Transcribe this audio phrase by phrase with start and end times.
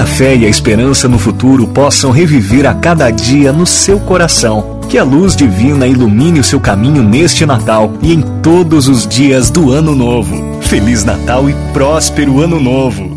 [0.00, 4.80] A fé e a esperança no futuro possam reviver a cada dia no seu coração.
[4.88, 9.50] Que a luz divina ilumine o seu caminho neste Natal e em todos os dias
[9.50, 10.58] do Ano Novo.
[10.62, 13.14] Feliz Natal e próspero Ano Novo!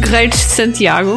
[0.00, 1.16] Guerreiros de Santiago.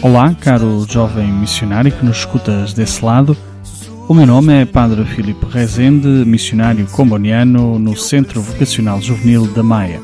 [0.00, 3.36] Olá, caro jovem missionário que nos escutas desse lado.
[4.06, 10.00] O meu nome é Padre Filipe Rezende, missionário comboniano no Centro Vocacional Juvenil da Maia.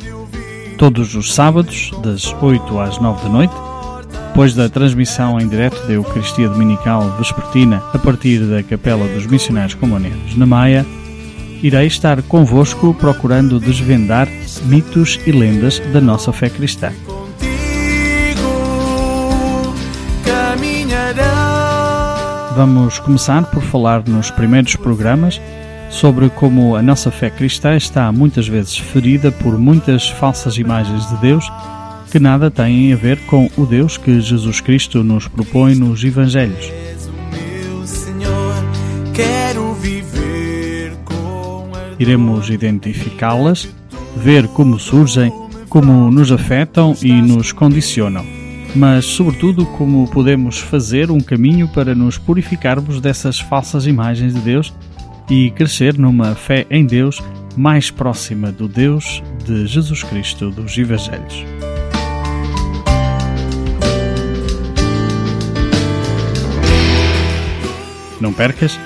[0.76, 3.54] Todos os sábados, das 8 às 9 da noite,
[4.26, 9.74] depois da transmissão em direto da Eucaristia Dominical Vespertina a partir da Capela dos Missionários
[9.74, 10.84] Combonianos na Maia,
[11.62, 14.28] irei estar convosco procurando desvendar
[14.64, 16.90] mitos e lendas da nossa fé cristã.
[22.56, 25.40] Vamos começar por falar nos primeiros programas
[25.90, 31.16] sobre como a nossa fé cristã está muitas vezes ferida por muitas falsas imagens de
[31.16, 31.50] Deus
[32.12, 36.70] que nada têm a ver com o Deus que Jesus Cristo nos propõe nos Evangelhos.
[41.98, 43.68] Iremos identificá-las,
[44.16, 45.32] ver como surgem,
[45.68, 48.43] como nos afetam e nos condicionam
[48.74, 54.74] mas, sobretudo, como podemos fazer um caminho para nos purificarmos dessas falsas imagens de Deus
[55.30, 57.22] e crescer numa fé em Deus
[57.56, 61.44] mais próxima do Deus de Jesus Cristo dos Evangelhos.
[68.20, 68.78] Não percas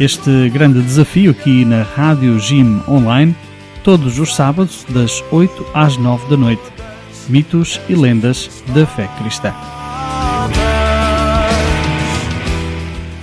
[0.00, 3.34] este grande desafio aqui na Rádio Gym Online,
[3.82, 6.75] todos os sábados, das 8 às 9 da noite
[7.28, 9.54] mitos e lendas da fé cristã.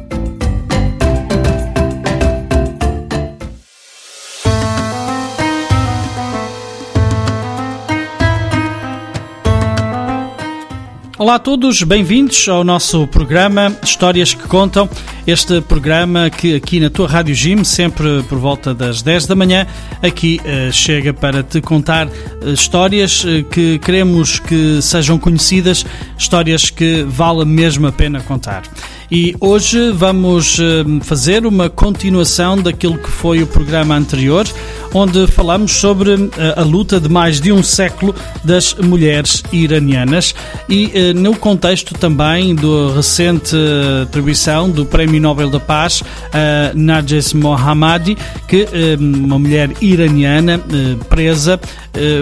[11.19, 14.89] Olá a todos, bem-vindos ao nosso programa Histórias que Contam.
[15.27, 19.67] Este programa que aqui na tua Rádio Gym, sempre por volta das 10 da manhã,
[20.01, 25.85] aqui uh, chega para te contar uh, histórias uh, que queremos que sejam conhecidas,
[26.17, 28.63] histórias que vale mesmo a pena contar.
[29.11, 30.57] E hoje vamos
[31.01, 34.47] fazer uma continuação daquilo que foi o programa anterior,
[34.93, 36.11] onde falamos sobre
[36.55, 38.13] a luta de mais de um século
[38.43, 40.35] das mulheres iranianas.
[40.69, 43.55] E no contexto também da recente
[44.03, 48.15] atribuição do Prémio Nobel da Paz a Narges Mohammadi,
[48.47, 48.67] que
[48.99, 50.61] uma mulher iraniana
[51.09, 51.59] presa,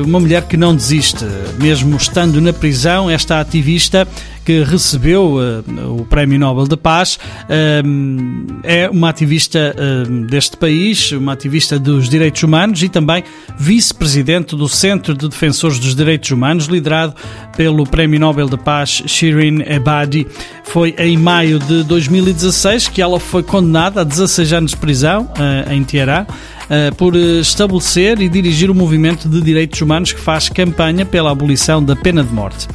[0.06, 1.26] uma mulher que não desiste,
[1.60, 4.08] mesmo estando na prisão, esta ativista
[4.48, 11.12] que recebeu uh, o Prémio Nobel da Paz, uh, é uma ativista uh, deste país,
[11.12, 13.26] uma ativista dos direitos humanos e também
[13.58, 17.14] vice-presidente do Centro de Defensores dos Direitos Humanos, liderado
[17.58, 20.26] pelo Prémio Nobel da Paz Shirin Ebadi.
[20.64, 25.30] Foi em maio de 2016 que ela foi condenada a 16 anos de prisão
[25.70, 31.06] em Teherã uh, por estabelecer e dirigir o movimento de direitos humanos que faz campanha
[31.06, 32.68] pela abolição da pena de morte.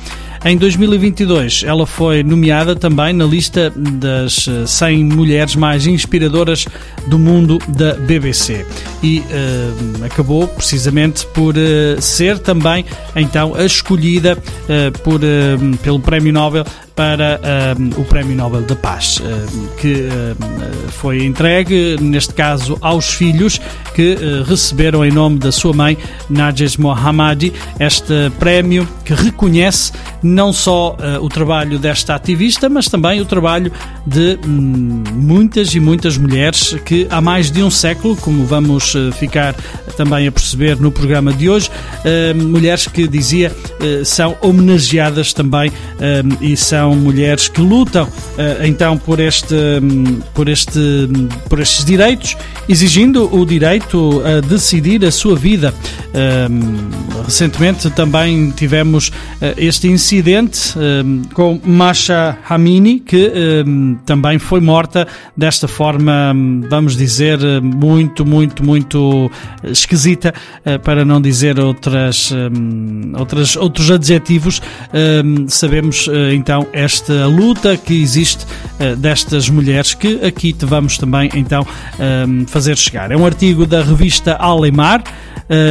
[0.44, 6.66] Em 2022, ela foi nomeada também na lista das 100 mulheres mais inspiradoras
[7.06, 8.66] do mundo da BBC
[9.02, 12.84] e uh, acabou precisamente por uh, ser também
[13.14, 15.20] então a escolhida uh, por,
[15.80, 17.40] pelo Prémio Nobel para
[17.78, 23.60] um, o Prémio Nobel da Paz, um, que um, foi entregue, neste caso, aos filhos
[23.94, 25.96] que uh, receberam em nome da sua mãe,
[26.28, 29.92] Najes Mohammadi, este prémio que reconhece
[30.22, 33.72] não só uh, o trabalho desta ativista, mas também o trabalho
[34.06, 39.12] de hum, muitas e muitas mulheres que há mais de um século, como vamos uh,
[39.12, 39.54] ficar
[39.96, 41.70] também a perceber no programa de hoje,
[42.34, 43.54] mulheres que dizia
[44.04, 45.70] são homenageadas também
[46.40, 51.60] e são são mulheres que lutam uh, então por este, um, por este, um, por
[51.60, 52.36] estes direitos,
[52.68, 55.72] exigindo o direito a decidir a sua vida.
[56.12, 59.12] Um, recentemente também tivemos uh,
[59.56, 60.72] este incidente
[61.34, 63.32] com Masha Hamini, que
[64.04, 65.06] também foi morta
[65.36, 66.34] desta forma,
[66.68, 69.30] vamos dizer, muito, muito, muito
[69.64, 70.34] esquisita,
[70.66, 72.32] uh, para não dizer outras,
[73.18, 74.60] outras, outros adjetivos.
[75.48, 81.66] sabemos então esta luta que existe uh, destas mulheres que aqui te vamos também então
[82.26, 83.10] um, fazer chegar.
[83.10, 85.02] É um artigo da revista Alemar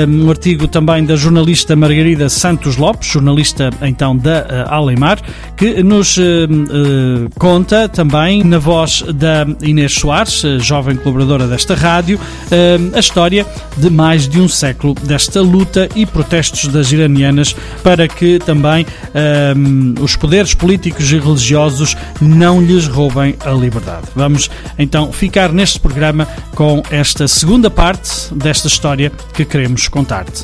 [0.08, 5.20] um artigo também da jornalista Margarida Santos Lopes, jornalista então da uh, Alemar,
[5.58, 12.20] que nos uh, uh, conta também, na voz da Inês Soares, jovem colaboradora desta rádio,
[12.94, 13.46] a história
[13.78, 18.86] de mais de um século desta luta e protestos das iranianas para que também
[20.02, 24.08] os poderes políticos e religiosos não lhes roubem a liberdade.
[24.16, 30.44] Vamos então ficar neste programa com esta segunda parte desta história que queremos contar-te.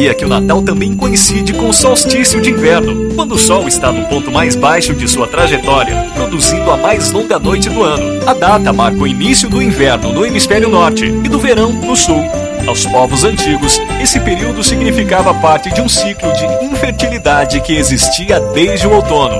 [0.00, 3.92] Sabia que o Natal também coincide com o solstício de inverno, quando o Sol está
[3.92, 8.26] no ponto mais baixo de sua trajetória, produzindo a mais longa noite do ano?
[8.26, 12.24] A data marca o início do inverno no hemisfério norte e do verão no sul.
[12.66, 18.86] Aos povos antigos, esse período significava parte de um ciclo de infertilidade que existia desde
[18.86, 19.36] o outono.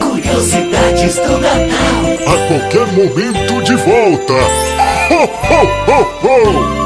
[0.00, 1.64] Curiosidades do Natal.
[2.26, 4.34] A qualquer momento de volta.
[5.08, 6.85] Ho, ho, ho, ho!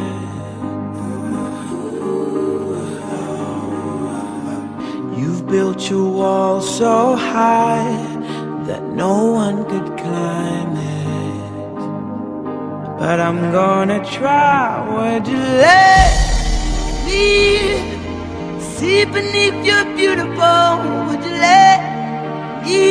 [5.51, 7.91] built your wall so high
[8.67, 11.75] that no one could climb it.
[12.97, 14.79] But I'm gonna try.
[14.95, 16.11] Would you let
[17.05, 17.27] me
[18.75, 20.67] see beneath your beautiful?
[21.07, 21.79] Would you let
[22.63, 22.85] me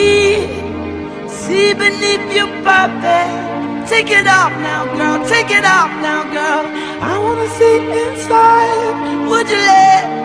[1.40, 3.88] see beneath your perfect?
[3.88, 5.18] Take it off now, girl.
[5.34, 6.64] Take it off now, girl.
[7.10, 9.28] I wanna see inside.
[9.30, 10.19] Would you let me?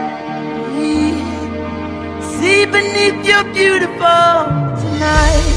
[2.56, 4.32] See beneath your beautiful
[4.82, 5.56] tonight.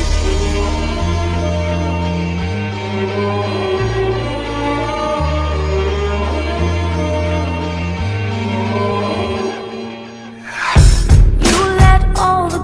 [11.44, 12.62] You let all the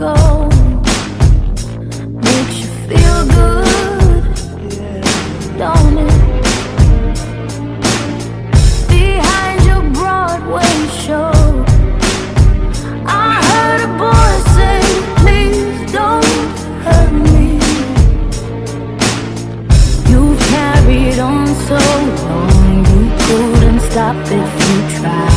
[0.00, 0.29] go.
[24.32, 25.29] If you tried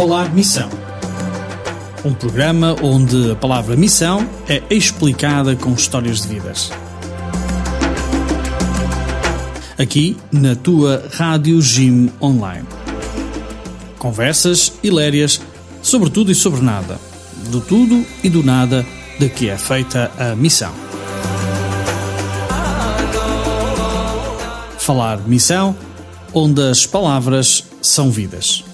[0.00, 0.70] Falar Missão.
[2.02, 6.70] Um programa onde a palavra missão é explicada com histórias de vidas.
[9.78, 12.66] Aqui na tua Rádio Jim Online.
[13.98, 15.38] Conversas hilarias
[15.82, 16.98] sobre tudo e sobre nada.
[17.50, 18.86] Do tudo e do nada
[19.18, 20.72] de que é feita a missão.
[24.78, 25.76] Falar Missão,
[26.32, 28.64] onde as palavras são vidas.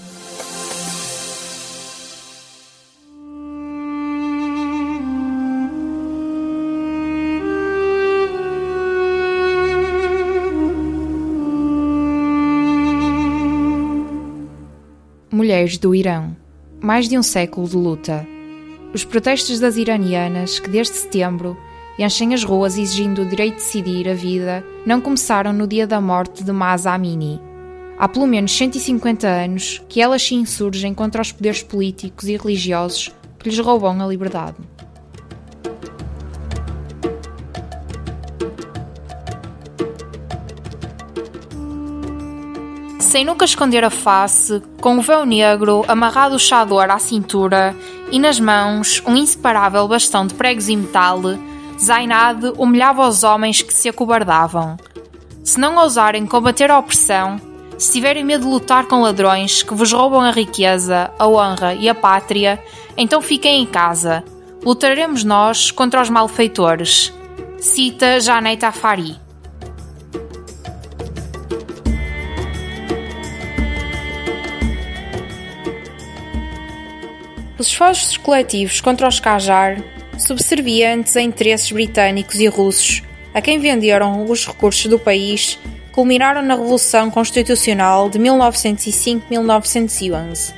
[15.66, 16.36] Mulheres do Irão.
[16.80, 18.24] Mais de um século de luta.
[18.94, 21.56] Os protestos das iranianas, que desde setembro
[21.98, 26.00] enchem as ruas exigindo o direito de decidir a vida, não começaram no dia da
[26.00, 27.40] morte de Mahsa Amini.
[27.98, 33.12] Há pelo menos 150 anos que elas se insurgem contra os poderes políticos e religiosos
[33.36, 34.58] que lhes roubam a liberdade.
[43.16, 47.74] Sem nunca esconder a face, com o véu negro amarrado o chador à cintura
[48.12, 51.22] e nas mãos um inseparável bastão de pregos e metal,
[51.82, 54.76] Zainad humilhava os homens que se acobardavam.
[55.42, 57.40] Se não ousarem combater a opressão,
[57.78, 61.88] se tiverem medo de lutar com ladrões que vos roubam a riqueza, a honra e
[61.88, 62.62] a pátria,
[62.98, 64.22] então fiquem em casa.
[64.62, 67.14] Lutaremos nós contra os malfeitores.
[67.58, 69.25] Cita Janete Afari.
[77.58, 79.82] Os esforços coletivos contra os Qajar,
[80.18, 85.58] subservientes a interesses britânicos e russos, a quem venderam os recursos do país,
[85.90, 90.52] culminaram na Revolução Constitucional de 1905-1911,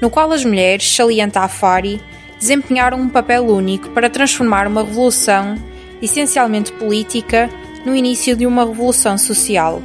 [0.00, 1.98] no qual as mulheres, salienta Afari,
[2.38, 5.56] desempenharam um papel único para transformar uma revolução,
[6.02, 7.48] essencialmente política,
[7.86, 9.82] no início de uma revolução social.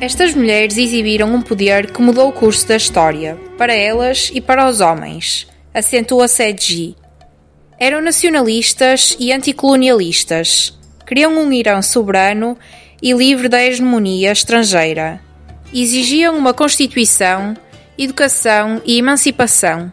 [0.00, 4.66] Estas mulheres exibiram um poder que mudou o curso da história, para elas e para
[4.66, 6.96] os homens, acentua Sedji.
[7.78, 10.78] Eram nacionalistas e anticolonialistas.
[11.06, 12.56] Queriam um Irão soberano
[13.02, 15.20] e livre da hegemonia estrangeira.
[15.72, 17.54] Exigiam uma constituição,
[17.98, 19.92] educação e emancipação.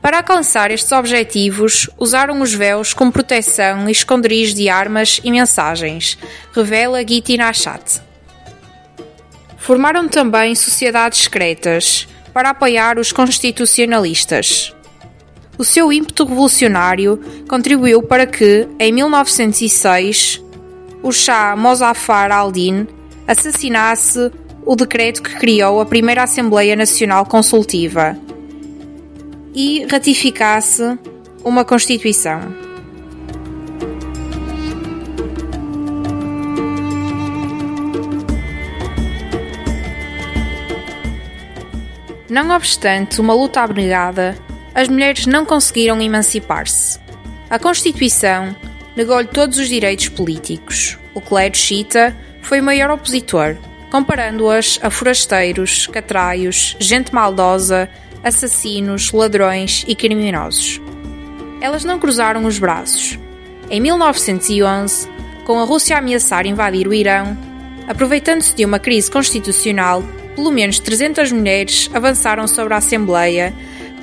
[0.00, 6.16] Para alcançar estes objetivos, usaram os véus como proteção e esconderijos de armas e mensagens,
[6.54, 8.07] revela Giti Nashat.
[9.68, 14.74] Formaram também sociedades secretas para apoiar os constitucionalistas.
[15.58, 20.42] O seu ímpeto revolucionário contribuiu para que, em 1906,
[21.02, 22.86] o Shah Mozaffar al-Din
[23.26, 24.32] assassinasse
[24.64, 28.16] o decreto que criou a primeira Assembleia Nacional Consultiva
[29.54, 30.98] e ratificasse
[31.44, 32.67] uma Constituição.
[42.28, 44.36] Não obstante uma luta abnegada,
[44.74, 46.98] as mulheres não conseguiram emancipar-se.
[47.48, 48.54] A Constituição
[48.94, 50.98] negou-lhe todos os direitos políticos.
[51.14, 53.56] O clero xiita foi o maior opositor,
[53.90, 57.88] comparando-as a forasteiros, catraios, gente maldosa,
[58.22, 60.80] assassinos, ladrões e criminosos.
[61.62, 63.18] Elas não cruzaram os braços.
[63.70, 65.08] Em 1911,
[65.46, 67.36] com a Rússia a ameaçar invadir o Irão,
[67.88, 70.04] aproveitando-se de uma crise constitucional,
[70.38, 73.52] pelo menos 300 mulheres avançaram sobre a Assembleia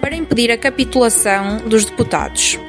[0.01, 2.59] para impedir a capitulação dos deputados.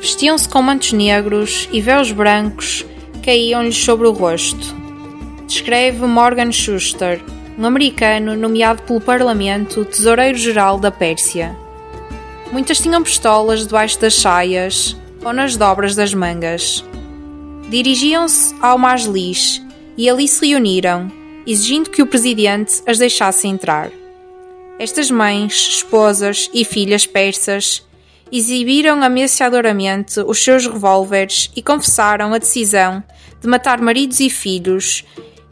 [0.00, 2.84] Vestiam-se com mantos negros e véus brancos
[3.24, 4.74] caíam-lhes sobre o rosto.
[5.46, 7.22] Descreve Morgan Schuster,
[7.56, 11.61] um americano nomeado pelo Parlamento Tesoureiro-Geral da Pérsia.
[12.52, 16.84] Muitas tinham pistolas debaixo das saias ou nas dobras das mangas.
[17.70, 19.62] Dirigiam-se ao Majlis
[19.96, 21.10] e ali se reuniram,
[21.46, 23.90] exigindo que o presidente as deixasse entrar.
[24.78, 27.86] Estas mães, esposas e filhas persas
[28.30, 33.02] exibiram ameaçadoramente os seus revólveres e confessaram a decisão
[33.40, 35.04] de matar maridos e filhos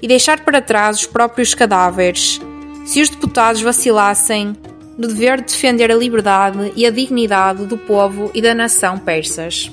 [0.02, 2.38] e deixar para trás os próprios cadáveres,
[2.84, 4.54] se os deputados vacilassem
[5.00, 9.72] do dever de defender a liberdade e a dignidade do povo e da nação persas.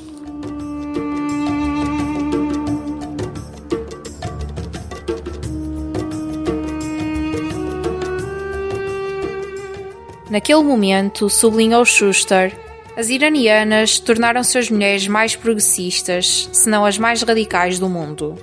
[10.30, 12.58] Naquele momento, sublinhou Schuster,
[12.96, 18.36] as iranianas tornaram-se as mulheres mais progressistas, se não as mais radicais do mundo.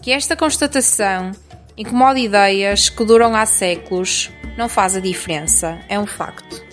[0.00, 1.32] Que esta constatação
[1.76, 6.64] incomode ideias que duram há séculos, não faz a diferença, é um facto.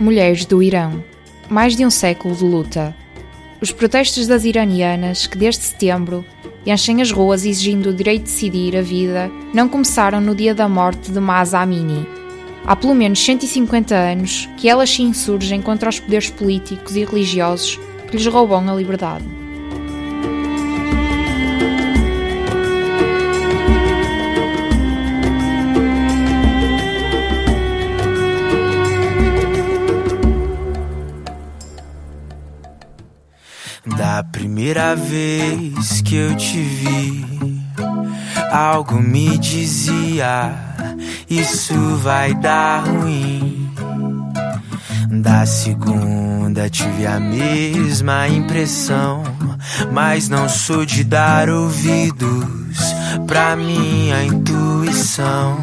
[0.00, 1.02] Mulheres do Irão.
[1.50, 2.94] Mais de um século de luta.
[3.60, 6.24] Os protestos das iranianas, que desde setembro
[6.64, 10.68] enchem as ruas exigindo o direito de decidir a vida, não começaram no dia da
[10.68, 12.06] morte de Mahsa Amini.
[12.66, 17.78] Há pelo menos 150 anos que elas se insurgem contra os poderes políticos e religiosos
[18.10, 19.24] que lhes roubam a liberdade.
[33.96, 37.24] Da primeira vez que eu te vi,
[38.50, 40.76] algo me dizia:
[41.30, 43.70] Isso vai dar ruim.
[45.10, 49.22] Da segunda tive a mesma impressão,
[49.92, 52.46] mas não sou de dar ouvidos
[53.26, 55.58] pra minha intuição.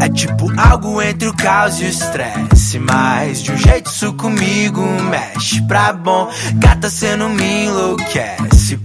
[0.00, 2.78] É tipo algo entre o caos e o estresse.
[2.78, 6.30] Mas de um jeito isso comigo mexe pra bom.
[6.56, 8.76] Gata, cê não me enlouquece.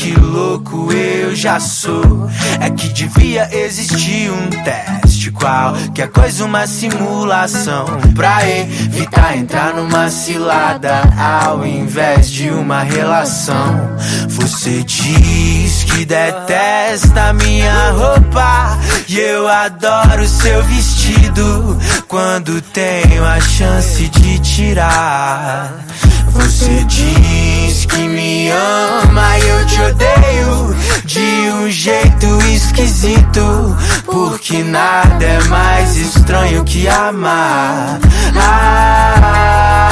[0.00, 2.26] Porque louco eu já sou.
[2.58, 5.30] É que devia existir um teste.
[5.30, 7.84] Qualquer coisa, uma simulação.
[8.14, 11.02] Pra evitar entrar numa cilada.
[11.18, 13.90] Ao invés de uma relação.
[14.30, 18.78] Você diz que detesta minha roupa.
[19.06, 25.84] E eu adoro seu vestido quando tenho a chance de tirar.
[26.32, 35.24] Você diz que me ama e eu te odeio de um jeito esquisito, porque nada
[35.24, 37.98] é mais estranho que amar.
[38.36, 39.18] Ah,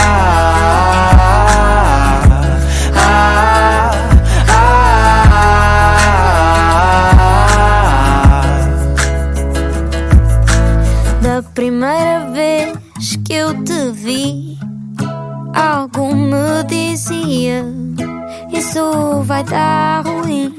[0.00, 1.17] ah,
[18.68, 20.54] Isso vai dar ruim.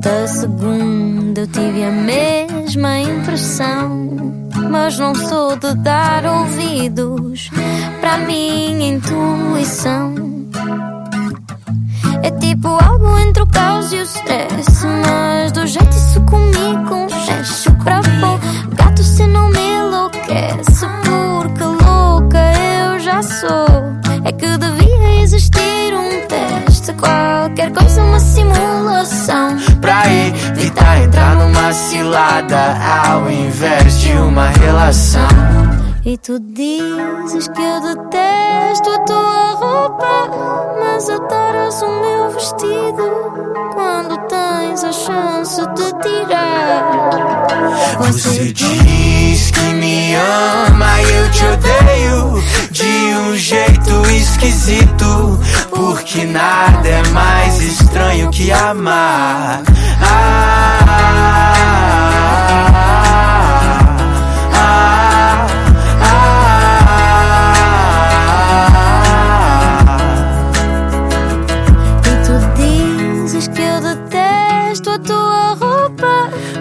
[0.00, 4.08] Da segunda eu tive a mesma impressão,
[4.70, 7.50] mas não sou de dar ouvidos
[8.00, 10.14] para minha intuição.
[12.22, 17.70] É tipo algo entre o caos e o stress, mas do jeito isso comigo mexe
[17.84, 18.38] pra bom.
[18.74, 23.73] Gato, se não me enlouquece, porque louca eu já sou.
[30.74, 35.28] Evitar entrar numa cilada ao invés de uma relação.
[36.04, 40.30] E tu dizes que eu detesto a tua roupa,
[40.78, 47.10] mas adoras o meu vestido quando tens a chance de tirar.
[48.00, 56.86] Você diz que me ama e eu te odeio de um jeito esquisito, porque nada
[56.86, 59.62] é mais estranho que amar.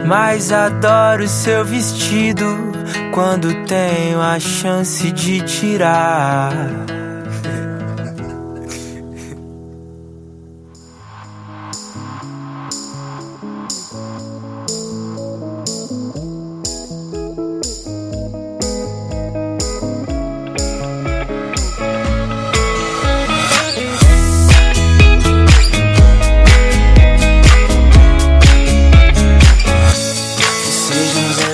[0.05, 2.45] Mas adoro seu vestido
[3.13, 6.51] quando tenho a chance de tirar.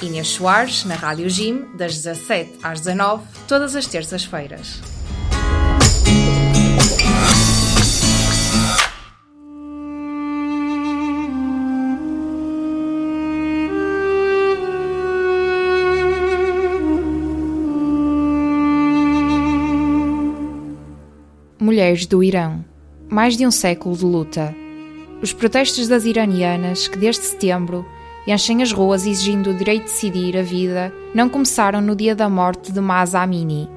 [0.00, 4.80] Inês Soares, na Rádio Jim, das 17 às 19, todas as terças-feiras.
[21.58, 22.64] Mulheres do Irão.
[23.10, 24.54] Mais de um século de luta.
[25.20, 27.84] Os protestos das iranianas que, desde setembro,
[28.32, 32.28] enchem as ruas exigindo o direito de decidir a vida, não começaram no dia da
[32.28, 33.68] morte de Mahsa Amini.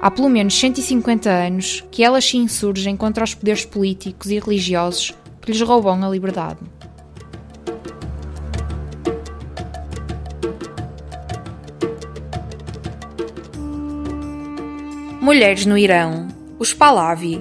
[0.00, 5.14] Há pelo menos 150 anos que elas se insurgem contra os poderes políticos e religiosos
[5.40, 6.58] que lhes roubam a liberdade.
[15.20, 16.26] Mulheres no Irão.
[16.58, 17.40] Os Pahlavi.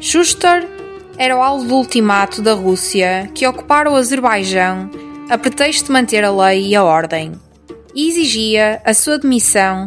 [0.00, 0.68] Schuster
[1.16, 4.90] era o alvo do ultimato da Rússia que ocupara o Azerbaijão
[5.30, 7.32] a pretexto de manter a lei e a ordem,
[7.94, 9.86] e exigia a sua demissão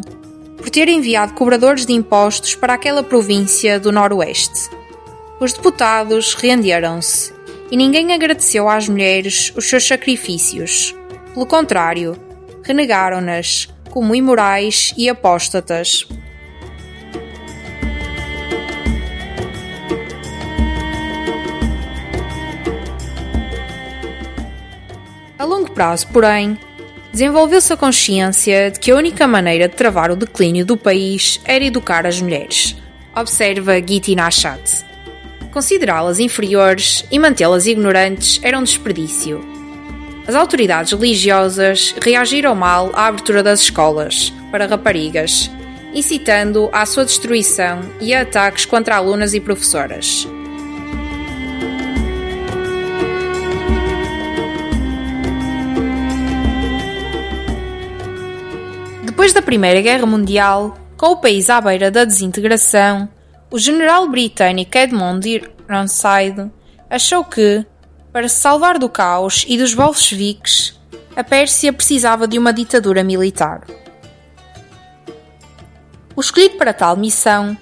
[0.56, 4.70] por ter enviado cobradores de impostos para aquela província do Noroeste.
[5.38, 7.34] Os deputados renderam-se
[7.70, 10.94] e ninguém agradeceu às mulheres os seus sacrifícios.
[11.34, 12.16] Pelo contrário,
[12.62, 16.08] renegaram-nas como imorais e apóstatas.
[25.44, 26.58] A longo prazo, porém,
[27.12, 31.62] desenvolveu-se a consciência de que a única maneira de travar o declínio do país era
[31.62, 32.74] educar as mulheres.
[33.14, 34.86] Observa Giti Nashat.
[35.52, 39.44] Considerá-las inferiores e mantê-las ignorantes era um desperdício.
[40.26, 45.50] As autoridades religiosas reagiram mal à abertura das escolas para raparigas,
[45.92, 50.26] incitando à sua destruição e a ataques contra alunas e professoras.
[59.24, 63.08] Depois da Primeira Guerra Mundial, com o país à beira da desintegração,
[63.50, 66.50] o general britânico Edmund Ironside
[66.90, 67.64] achou que,
[68.12, 70.78] para se salvar do caos e dos bolcheviques,
[71.16, 73.62] a Pérsia precisava de uma ditadura militar.
[76.14, 77.56] O escolhido para tal missão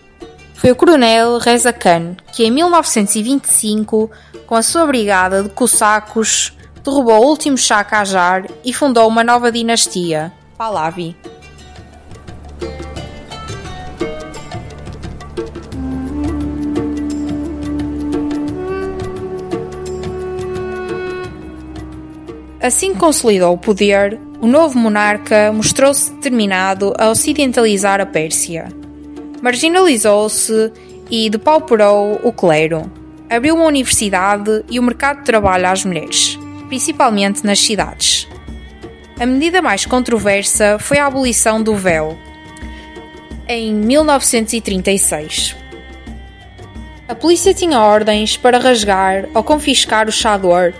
[0.54, 4.10] foi o coronel Reza Khan, que em 1925,
[4.48, 9.52] com a sua brigada de cossacos, derrubou o último Shah Qajar e fundou uma nova
[9.52, 11.16] dinastia, Pahlavi.
[22.62, 28.68] Assim que consolidou o poder, o novo monarca mostrou-se determinado a ocidentalizar a Pérsia.
[29.42, 30.72] Marginalizou-se
[31.10, 32.88] e depauperou o clero.
[33.28, 38.28] Abriu uma universidade e o mercado de trabalho às mulheres, principalmente nas cidades.
[39.18, 42.16] A medida mais controversa foi a abolição do véu,
[43.48, 45.56] em 1936.
[47.08, 50.72] A polícia tinha ordens para rasgar ou confiscar o chador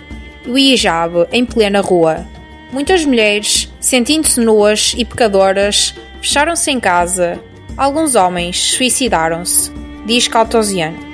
[0.45, 2.25] e o hijab em plena rua.
[2.71, 7.39] Muitas mulheres, sentindo-se nuas e pecadoras, fecharam-se em casa.
[7.77, 9.71] Alguns homens suicidaram-se,
[10.05, 11.12] diz Caltosiano.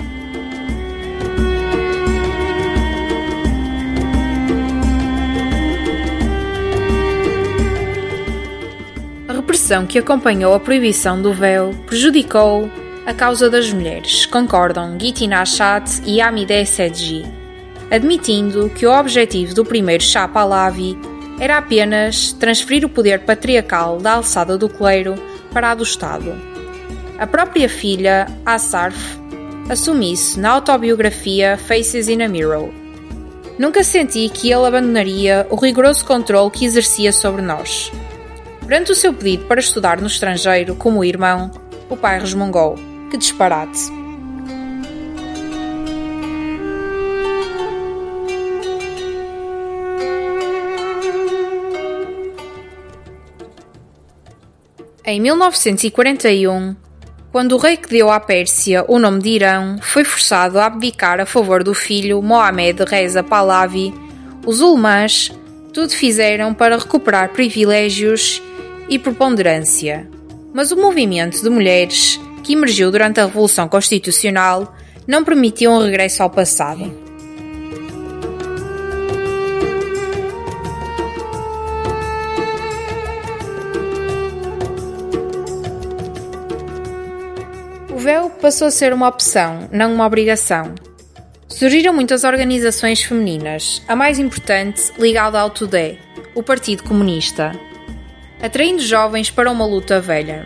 [9.70, 12.68] Repressão que acompanhou a proibição do véu prejudicou
[13.06, 17.24] a causa das mulheres, concordam Giti Nashat e Amideh Sedji
[17.92, 20.98] admitindo que o objetivo do primeiro Shah Pahlavi
[21.40, 25.16] era apenas transferir o poder patriarcal da alçada do clero
[25.52, 26.34] para a do Estado.
[27.20, 29.20] A própria filha, Asarf,
[29.70, 32.70] assume isso na autobiografia Faces in a Mirror.
[33.58, 37.92] Nunca senti que ele abandonaria o rigoroso controle que exercia sobre nós.
[38.70, 41.50] Perante o seu pedido para estudar no estrangeiro como irmão,
[41.90, 42.76] o pai resmungou:
[43.10, 43.80] Que disparate!
[55.04, 56.76] Em 1941,
[57.32, 61.20] quando o rei que deu à Pérsia o nome de Irão foi forçado a abdicar
[61.20, 63.92] a favor do filho Mohamed Reza Pahlavi,
[64.46, 65.32] os ulemãs
[65.74, 68.44] tudo fizeram para recuperar privilégios
[68.90, 70.10] e preponderância.
[70.54, 74.76] Mas o movimento de mulheres, que emergiu durante a Revolução Constitucional,
[75.08, 76.92] não permitiu um regresso ao passado.
[87.92, 90.74] O véu passou a ser uma opção, não uma obrigação.
[91.48, 95.98] Surgiram muitas organizações femininas, a mais importante ligada ao Tudé,
[96.34, 97.52] o Partido Comunista,
[98.42, 100.46] atraindo jovens para uma luta velha.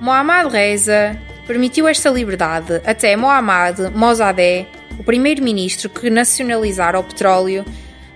[0.00, 4.66] Mohammad Reza permitiu esta liberdade até Mohammad Mossadegh,
[4.98, 7.64] o primeiro-ministro que nacionalizara o petróleo,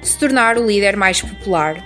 [0.00, 1.76] se tornar o líder mais popular.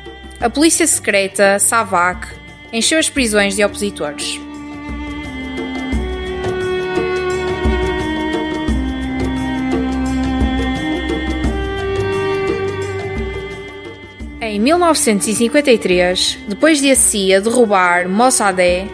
[0.41, 2.29] A polícia secreta, Savak,
[2.73, 4.41] encheu as prisões de opositores.
[14.59, 18.91] 1953, depois de a CIA derrubar Mossadegh,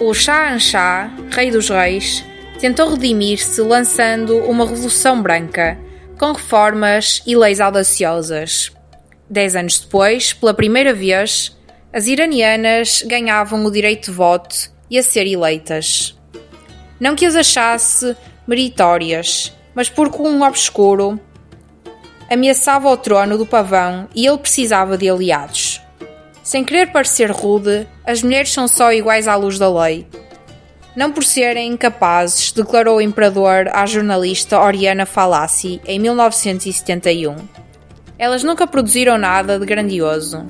[0.00, 2.24] o Shah Shah, rei dos reis,
[2.58, 5.78] tentou redimir-se lançando uma revolução branca,
[6.18, 8.72] com reformas e leis audaciosas.
[9.28, 11.56] Dez anos depois, pela primeira vez,
[11.92, 16.18] as iranianas ganhavam o direito de voto e a ser eleitas.
[17.00, 21.18] Não que as achasse meritórias, mas porque um obscuro
[22.30, 25.80] ameaçava o trono do pavão e ele precisava de aliados.
[26.42, 30.06] Sem querer parecer rude, as mulheres são só iguais à luz da lei.
[30.94, 37.36] Não por serem incapazes, declarou o imperador à jornalista Oriana Falassi em 1971.
[38.18, 40.46] Elas nunca produziram nada de grandioso.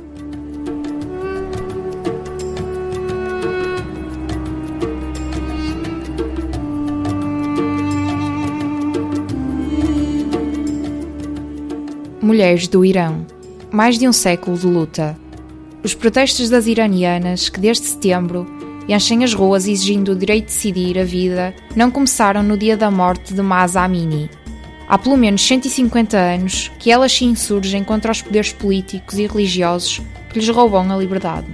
[12.25, 13.27] Mulheres do Irão.
[13.71, 15.15] Mais de um século de luta.
[15.83, 18.47] Os protestos das iranianas, que desde setembro
[18.89, 22.91] enchem as ruas exigindo o direito de decidir a vida, não começaram no dia da
[22.91, 24.31] morte de Mahsa Amini.
[24.89, 30.01] Há pelo menos 150 anos que elas se insurgem contra os poderes políticos e religiosos
[30.31, 31.47] que lhes roubam a liberdade.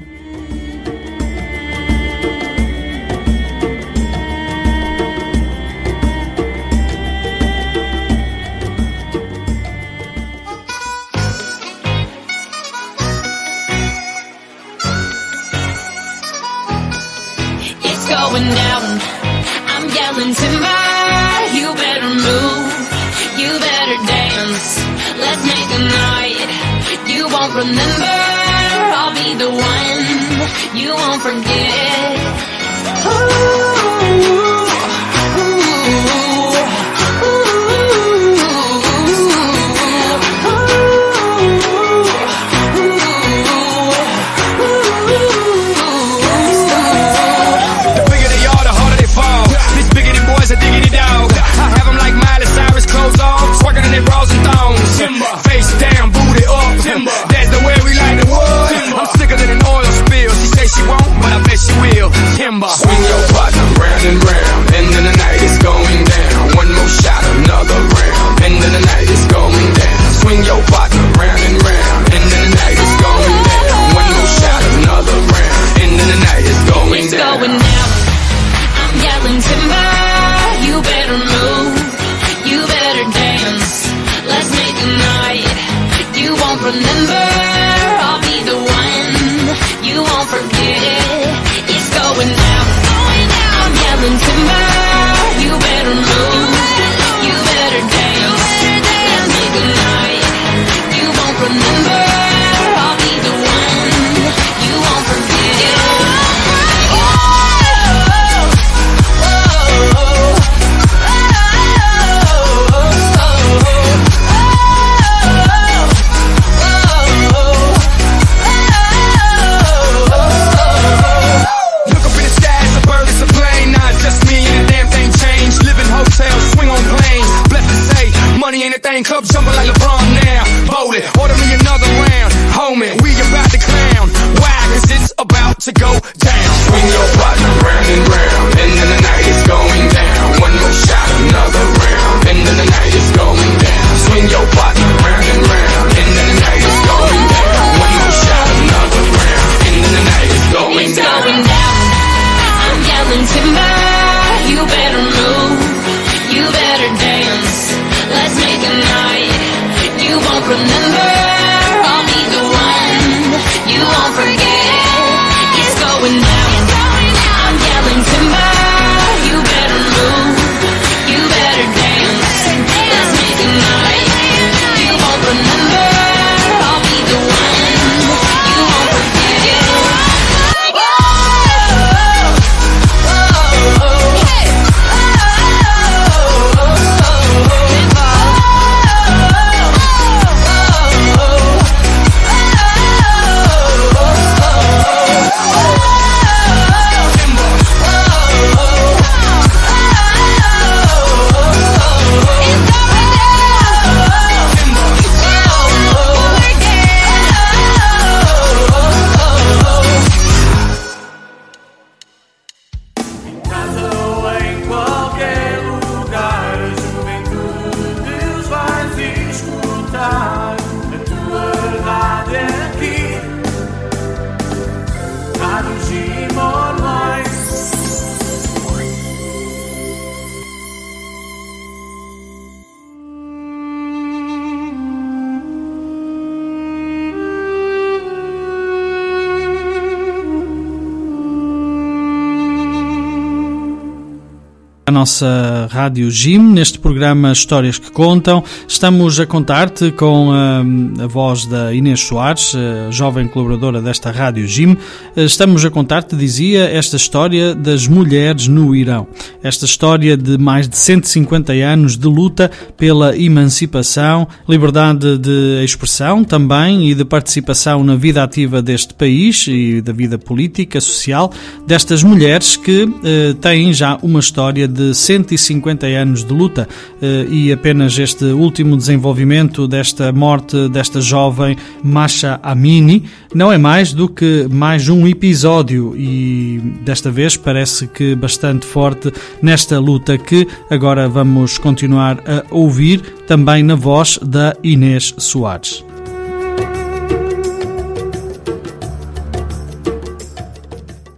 [245.00, 248.44] Nossa Rádio Jim, neste programa Histórias que Contam.
[248.68, 250.60] Estamos a contar-te com a,
[251.02, 252.52] a voz da Inês Soares,
[252.90, 254.76] jovem colaboradora desta Rádio Jim.
[255.16, 259.06] Estamos a contar-te, dizia, esta história das mulheres no Irão.
[259.42, 266.90] Esta história de mais de 150 anos de luta pela emancipação, liberdade de expressão também
[266.90, 271.32] e de participação na vida ativa deste país e da vida política, social,
[271.66, 276.68] destas mulheres que eh, têm já uma história de 150 anos de luta
[277.00, 283.92] eh, e apenas este último desenvolvimento desta morte desta jovem Masha Amini não é mais
[283.92, 289.12] do que mais um episódio e desta vez parece que bastante forte
[289.42, 295.84] nesta luta que agora vamos continuar a ouvir também na voz da Inês Soares.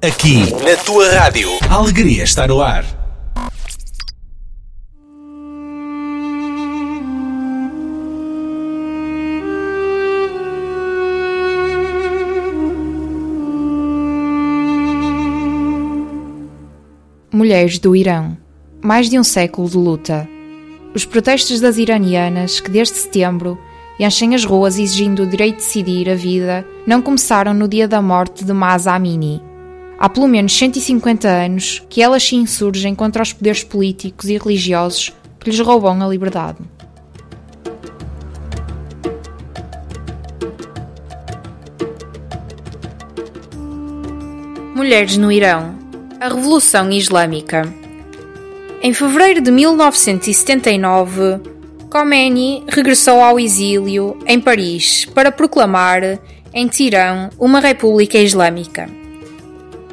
[0.02, 3.01] Aqui, na tua rádio, a alegria está no ar.
[17.42, 18.38] Mulheres do Irão.
[18.80, 20.28] Mais de um século de luta.
[20.94, 23.58] Os protestos das iranianas, que desde setembro
[23.98, 28.00] enchem as ruas exigindo o direito de decidir a vida, não começaram no dia da
[28.00, 29.42] morte de Mahsa Amini.
[29.98, 35.12] Há pelo menos 150 anos que elas se insurgem contra os poderes políticos e religiosos
[35.40, 36.58] que lhes roubam a liberdade.
[44.76, 45.81] Mulheres no Irão.
[46.22, 47.62] A Revolução Islâmica.
[48.80, 51.40] Em fevereiro de 1979,
[51.90, 56.20] Khomeini regressou ao exílio em Paris para proclamar
[56.54, 58.88] em Tirão uma república islâmica.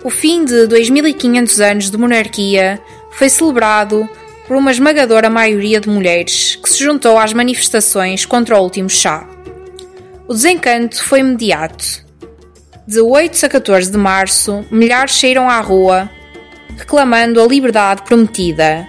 [0.03, 4.07] O fim de 2500 anos de monarquia foi celebrado
[4.47, 9.27] por uma esmagadora maioria de mulheres que se juntou às manifestações contra o último chá.
[10.27, 12.07] O desencanto foi imediato.
[12.87, 16.07] De 8 a 14 de março, milhares saíram à rua
[16.79, 18.87] reclamando a liberdade prometida,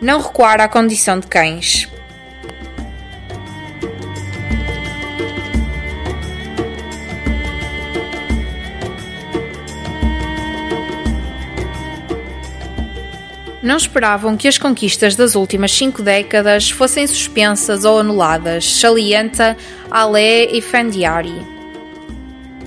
[0.00, 1.86] não recuar à condição de cães.
[13.62, 19.56] Não esperavam que as conquistas das últimas cinco décadas fossem suspensas ou anuladas, salienta
[19.90, 21.44] Ale Efendiari.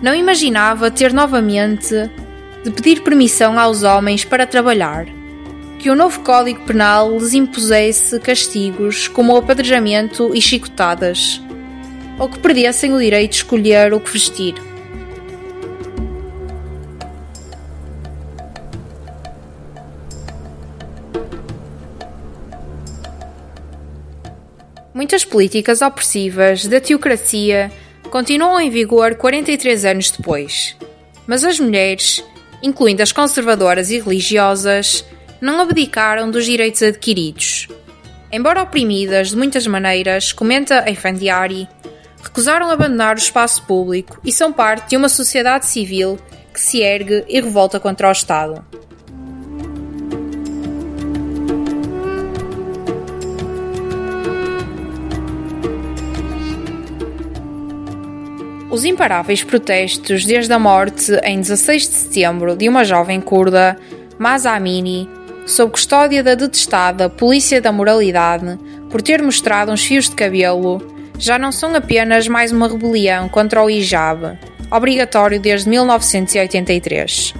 [0.01, 2.09] Não imaginava ter novamente
[2.64, 5.05] de pedir permissão aos homens para trabalhar,
[5.80, 11.41] que o novo Código Penal lhes impusesse castigos como o apedrejamento e chicotadas,
[12.18, 14.55] ou que perdessem o direito de escolher o que vestir.
[24.93, 27.72] Muitas políticas opressivas da teocracia
[28.12, 30.76] continuam em vigor 43 anos depois,
[31.26, 32.22] mas as mulheres,
[32.62, 35.05] incluindo as conservadoras e religiosas,
[35.41, 37.68] não abdicaram dos direitos adquiridos.
[38.32, 41.68] Embora oprimidas de muitas maneiras, comenta Efendiari,
[42.22, 46.20] recusaram abandonar o espaço público e são parte de uma sociedade civil
[46.53, 48.64] que se ergue e revolta contra o Estado.
[58.72, 63.76] Os imparáveis protestos desde a morte em 16 de setembro de uma jovem curda,
[64.20, 65.09] Masa Amini,
[65.47, 68.59] sob custódia da detestada Polícia da Moralidade
[68.91, 70.84] por ter mostrado uns fios de cabelo,
[71.17, 74.38] já não são apenas mais uma rebelião contra o hijab,
[74.70, 77.34] obrigatório desde 1983.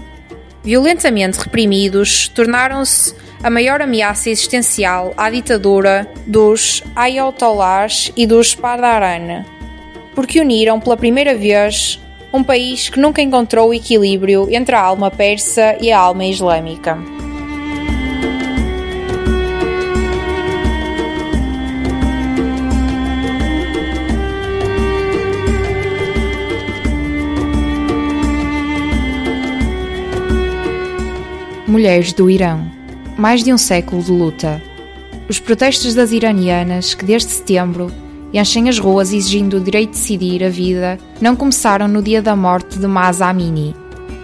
[0.64, 3.14] Violentamente reprimidos, tornaram-se
[3.44, 9.46] a maior ameaça existencial à ditadura dos Ayatollahs e dos Padaran,
[10.16, 12.00] porque uniram pela primeira vez
[12.32, 16.98] um país que nunca encontrou o equilíbrio entre a alma persa e a alma islâmica.
[31.68, 32.70] Mulheres do Irão.
[33.16, 34.62] Mais de um século de luta.
[35.30, 37.92] Os protestos das iranianas, que desde setembro
[38.34, 42.36] enchem as ruas exigindo o direito de decidir a vida, não começaram no dia da
[42.36, 43.76] morte de Mahsa Amini.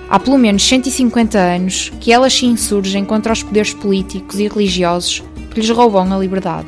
[0.09, 5.23] Há pelo menos 150 anos que elas se insurgem contra os poderes políticos e religiosos
[5.51, 6.67] que lhes roubam a liberdade.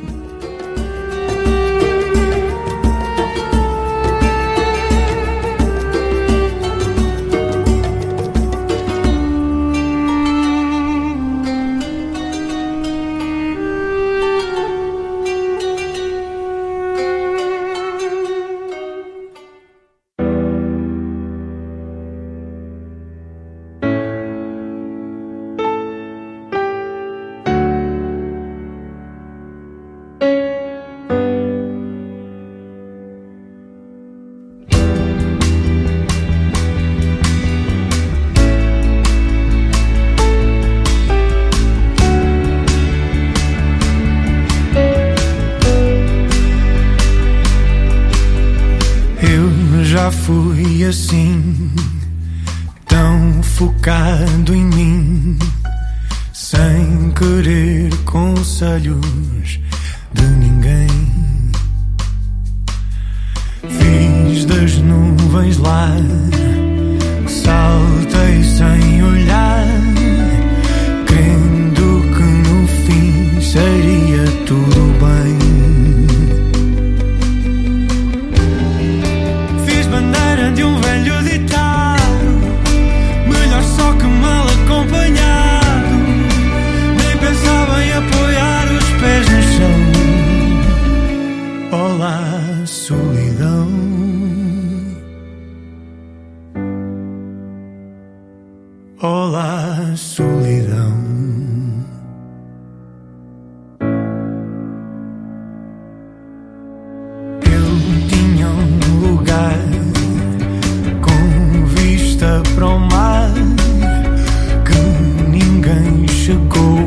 [116.28, 116.77] chegou.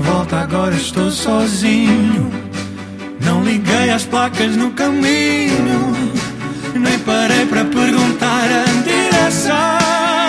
[0.00, 2.30] volta, agora estou sozinho.
[3.20, 5.94] Não liguei as placas no caminho,
[6.74, 10.19] nem parei para perguntar a direção.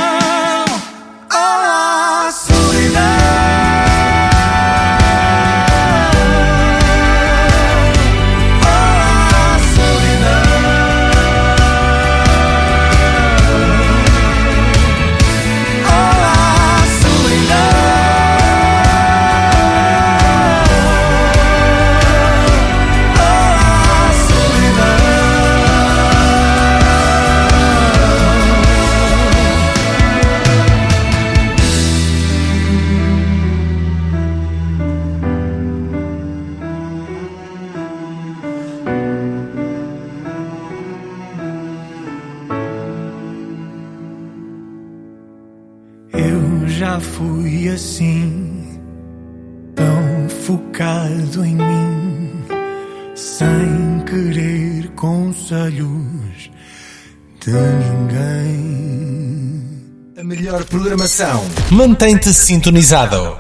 [61.02, 61.44] informação.
[61.72, 63.38] Mantém-te sintonizado.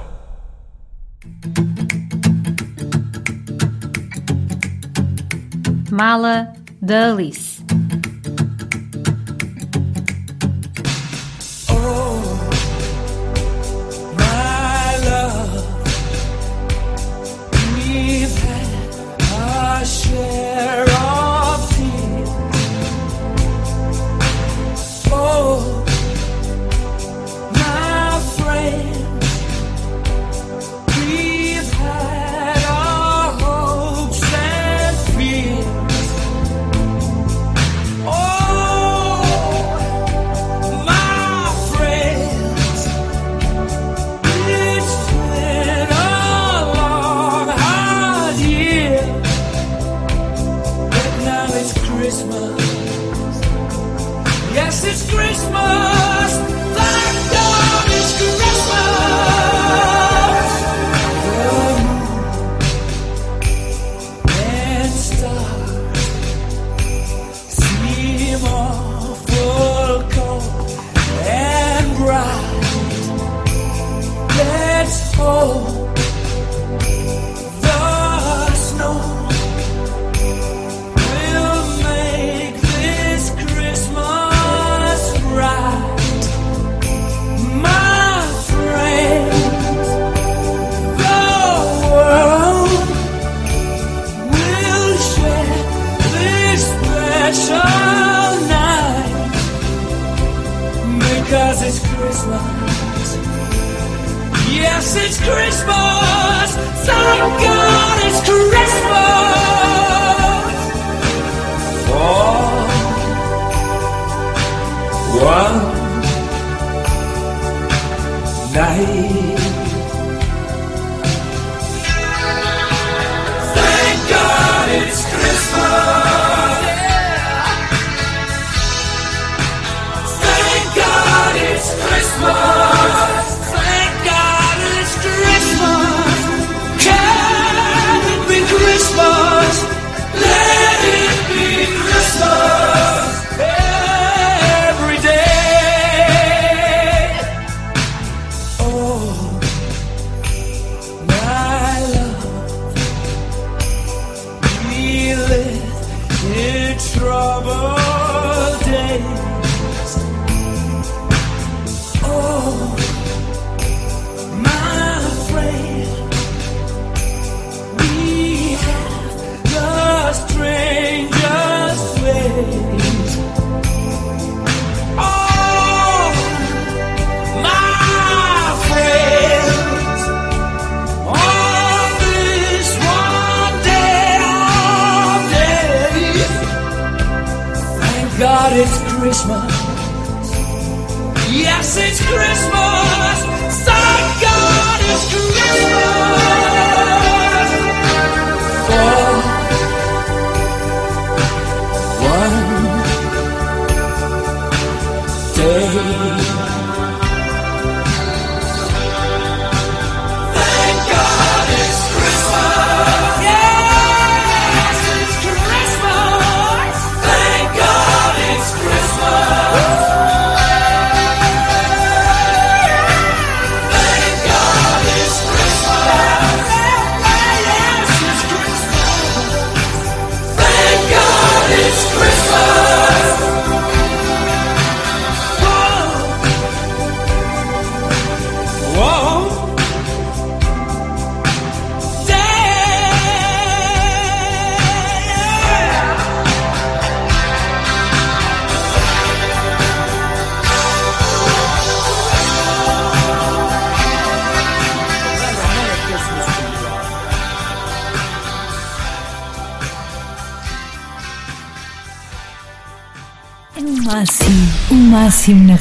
[5.91, 7.51] Mala da Alice.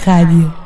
[0.04, 0.59] Rádio.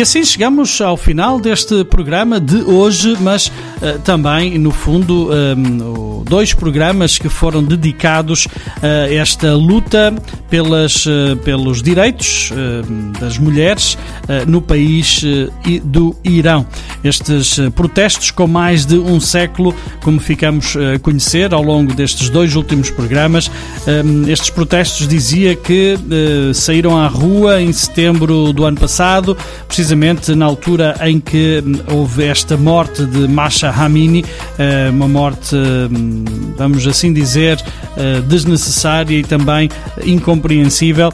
[0.00, 5.54] E assim chegamos ao final deste programa de hoje, mas eh, também, no fundo, eh,
[5.84, 8.46] o- dois programas que foram dedicados
[8.82, 10.14] a esta luta
[10.48, 12.82] pelas, eh, pelos direitos eh,
[13.20, 16.64] das mulheres eh, no país eh, do Irão.
[17.04, 21.92] Estes eh, protestos com mais de um século, como ficamos eh, a conhecer ao longo
[21.92, 23.50] destes dois últimos programas,
[23.86, 29.36] eh, estes protestos dizia que eh, saíram à rua em setembro do ano passado,
[29.66, 29.89] precisamente
[30.36, 34.24] na altura em que hum, houve esta morte de Masha Hamini,
[34.58, 36.24] eh, uma morte, hum,
[36.56, 37.62] vamos assim dizer,
[37.96, 39.68] eh, desnecessária e também
[40.04, 41.12] incompreensível.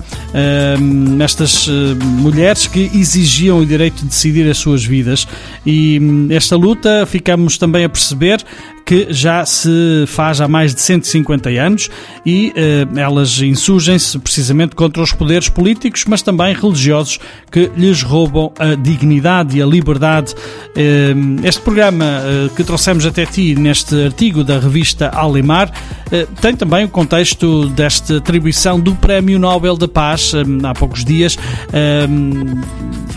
[0.79, 1.72] Hum, Estas eh,
[2.05, 5.27] mulheres que exigiam o direito de decidir as suas vidas.
[5.64, 8.45] E hum, esta luta ficamos também a perceber
[8.87, 11.91] que já se faz há mais de 150 anos
[12.24, 17.18] e eh, elas insurgem-se precisamente contra os poderes políticos, mas também religiosos
[17.51, 20.34] que lhes roubam a dignidade e a liberdade.
[20.76, 21.12] Eh,
[21.43, 25.72] este programa eh, que trouxemos até ti neste artigo da revista Alemar
[26.11, 31.05] eh, tem também o contexto desta atribuição do Prémio Nobel da Paz eh, há poucos
[31.05, 31.37] dias
[31.72, 32.07] eh,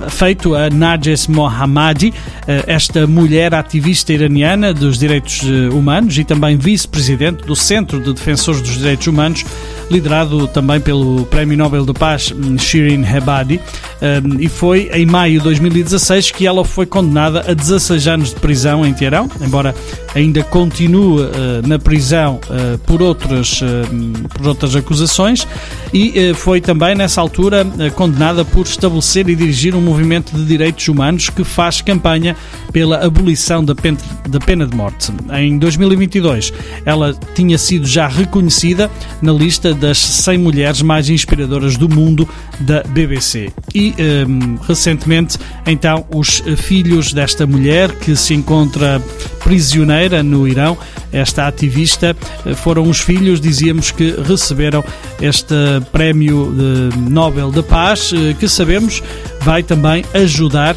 [0.10, 2.14] feito a Najes Mohammadi,
[2.48, 5.42] esta mulher ativista iraniana dos direitos
[5.74, 9.46] humanos e também vice-presidente do Centro de Defensores dos Direitos Humanos,
[9.90, 13.60] liderado também pelo Prémio Nobel da Paz hum, Shirin Hebadi,
[14.02, 18.36] eh, e foi em maio de 2016 que ela foi condenada a 16 anos de
[18.36, 19.74] prisão em Teherão, embora
[20.16, 25.48] ainda continue eh, na prisão eh, por outras, eh, por outras acusações,
[25.94, 31.30] e foi também nessa altura condenada por estabelecer e dirigir um movimento de direitos humanos
[31.30, 32.36] que faz campanha
[32.72, 35.12] pela abolição da pena, de morte.
[35.34, 36.54] Em 2022,
[36.86, 38.90] ela tinha sido já reconhecida
[39.22, 42.28] na lista das 100 mulheres mais inspiradoras do mundo
[42.60, 43.52] da BBC.
[43.74, 43.94] E
[44.28, 49.02] hum, recentemente, então, os filhos desta mulher que se encontra
[49.44, 50.78] prisioneira no Irão,
[51.12, 52.16] esta ativista,
[52.58, 54.84] foram os filhos, dizíamos, que receberam
[55.22, 55.56] este
[55.92, 59.02] prémio de Nobel da Paz, eh, que sabemos
[59.42, 60.76] vai também ajudar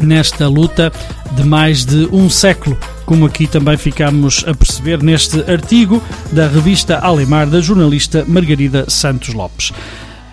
[0.00, 0.92] nesta luta
[1.32, 6.98] de mais de um século, como aqui também ficamos a perceber neste artigo da revista
[6.98, 9.72] Alemar da jornalista Margarida Santos Lopes.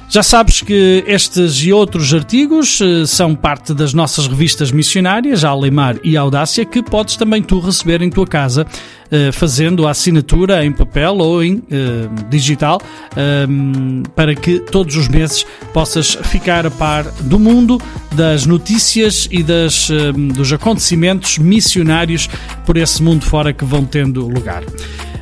[0.10, 5.50] Já sabes que estes e outros artigos eh, são parte das nossas revistas missionárias, a
[5.50, 8.66] Alemar e Audácia, que podes também tu receber em tua casa,
[9.12, 12.80] eh, fazendo a assinatura em papel ou em eh, digital,
[13.18, 17.78] ehm, para que todos os meses possas ficar a par do mundo,
[18.14, 22.30] das notícias e das, ehm, dos acontecimentos missionários
[22.66, 24.64] por esse mundo fora que vão tendo lugar.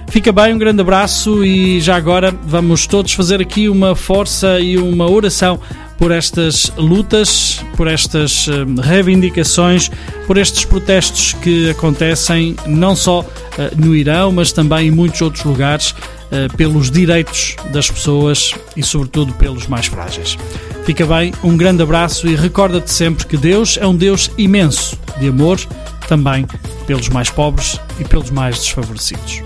[0.08, 4.78] Fica bem, um grande abraço e já agora vamos todos fazer aqui uma força e
[4.78, 5.60] uma oração
[5.98, 9.90] por estas lutas, por estas eh, reivindicações,
[10.28, 13.26] por estes protestos que acontecem não só
[13.58, 15.96] eh, no Irão, mas também em muitos outros lugares,
[16.32, 20.38] eh, pelos direitos das pessoas e, sobretudo, pelos mais frágeis.
[20.84, 25.30] Fica bem, um grande abraço e recorda-te sempre que Deus é um Deus imenso de
[25.30, 25.60] amor,
[26.08, 26.46] também
[26.86, 29.42] pelos mais pobres e pelos mais desfavorecidos.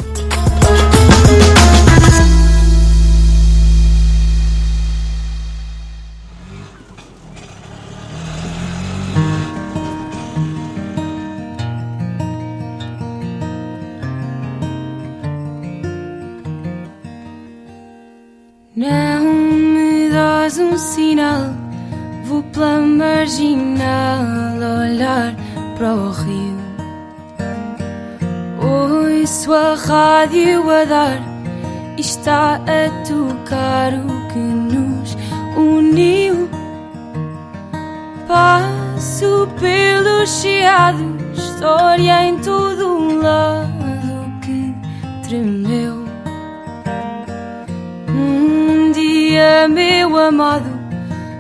[18.80, 21.54] Não me dás um sinal,
[22.24, 24.24] vou pela marginal
[24.56, 25.36] olhar
[25.78, 26.59] para o rio.
[29.20, 31.20] Ouço a rádio a dar
[31.98, 35.18] e está a tocar o que nos
[35.58, 36.50] uniu.
[38.26, 44.74] Passo pelos chiados, história em todo um lado que
[45.28, 46.06] tremeu.
[48.08, 50.72] Um dia, meu amado,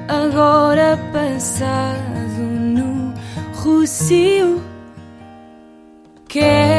[0.09, 3.13] agora passado no
[3.55, 4.61] Rocio.
[6.27, 6.78] Quer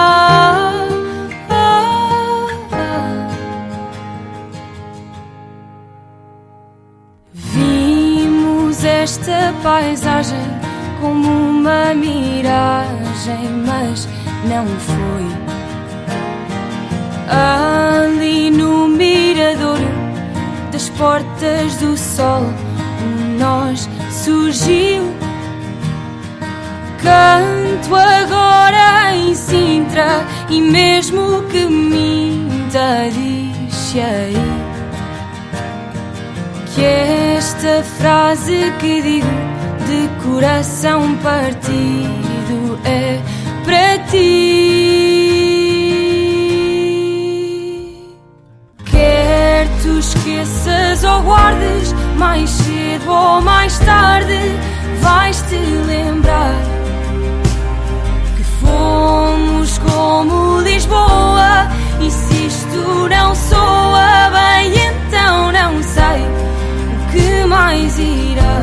[9.01, 10.37] Esta paisagem
[10.99, 14.07] como uma miragem, mas
[14.47, 15.25] não foi.
[17.27, 19.79] Ali no mirador
[20.71, 22.43] das portas do sol,
[23.03, 25.11] um nós surgiu.
[27.01, 34.70] Canto agora em Sintra e mesmo que minta, diz aí
[36.75, 36.83] que
[37.37, 39.27] esta frase que digo
[39.87, 43.19] de coração partido é
[43.65, 44.91] para ti.
[48.85, 54.39] Quer tu esqueças ou guardes, mais cedo ou mais tarde,
[55.01, 56.55] vais te lembrar
[58.37, 61.67] que fomos como Lisboa.
[61.99, 64.51] E se isto não soa bem,
[67.11, 68.57] que mais irá?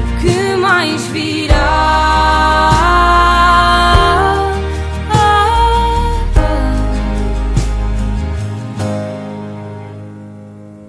[0.00, 1.54] O que mais virá?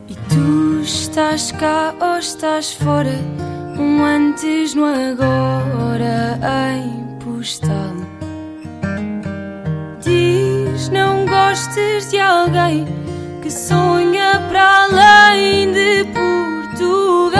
[0.07, 3.17] E tu estás cá ou estás fora?
[3.77, 6.39] Um antes no agora
[6.75, 7.95] em postal.
[10.01, 13.04] Diz não gostes de alguém
[13.45, 17.37] que sonha para além de Portugal.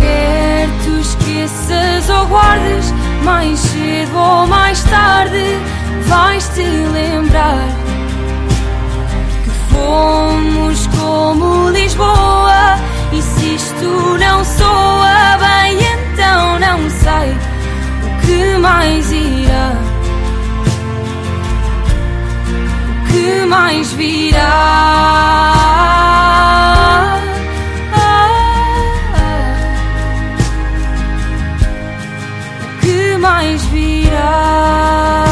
[0.00, 2.92] Quer tu esqueças ou guardes,
[3.22, 5.60] mais cedo ou mais tarde
[6.08, 7.68] vais te lembrar
[9.44, 12.80] que fomos como Lisboa.
[13.12, 17.30] E se isto não soa bem, então não sei
[18.02, 19.91] o que mais irá.
[23.12, 24.42] Que mais virá.
[32.62, 35.31] O que mais virá.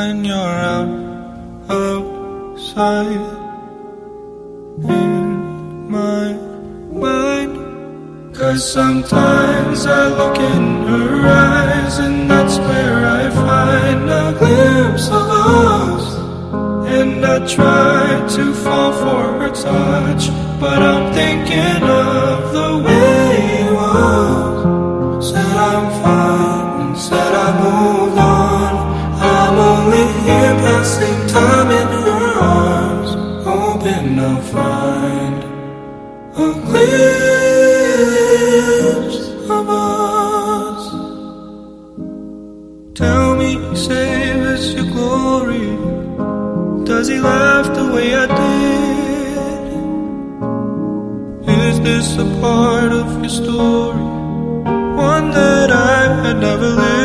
[0.00, 0.90] when you're out
[1.68, 3.24] outside
[4.96, 6.26] in my
[7.04, 7.54] mind?
[8.34, 11.12] Cause sometimes I look in her
[11.48, 15.26] eyes, and that's where I find a glimpse of
[15.58, 16.06] us.
[16.98, 18.04] And I try
[18.36, 20.22] to fall for her touch,
[20.62, 23.39] but I'm thinking of the way
[51.48, 54.04] Is this a part of your story?
[54.96, 56.99] One that I had never lived.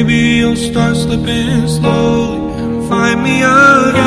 [0.00, 4.00] Maybe you'll start slipping slowly and find me again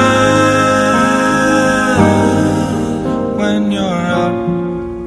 [3.37, 4.33] when you're out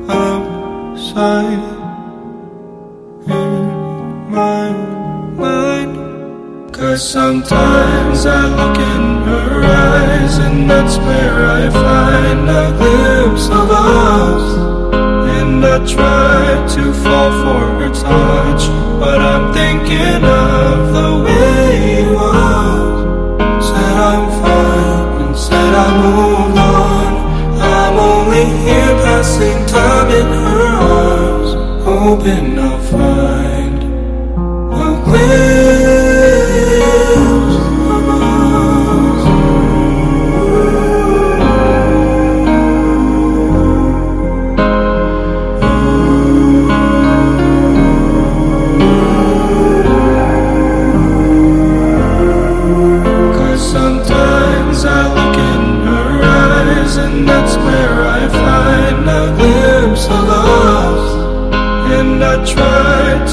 [0.08, 1.58] outside
[3.26, 4.70] in my
[5.34, 6.72] mind.
[6.72, 13.70] Cause sometimes I look in her eyes, and that's where I find a glimpse of
[13.72, 14.65] us.
[15.56, 18.68] And I try to fall for her touch,
[19.00, 23.64] but I'm thinking of the way it was.
[23.66, 27.10] Said I'm fine, and said I moved on.
[27.58, 31.50] I'm only here passing time in her arms,
[31.84, 33.55] hoping I'll find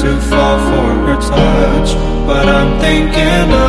[0.04, 1.94] to fall for her touch,
[2.26, 3.63] but I'm thinking